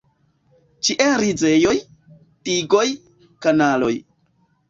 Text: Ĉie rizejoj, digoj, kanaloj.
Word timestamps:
Ĉie 0.87 1.09
rizejoj, 1.23 1.75
digoj, 2.49 2.87
kanaloj. 3.47 3.93